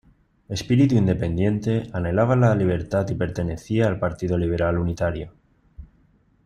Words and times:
Espíritu 0.49 0.95
independiente, 0.95 1.83
anhelaba 1.93 2.35
la 2.35 2.55
libertad 2.55 3.07
y 3.11 3.13
pertenecía 3.13 3.85
al 3.87 3.99
partido 3.99 4.35
liberal 4.35 4.79
unitario. 4.79 5.31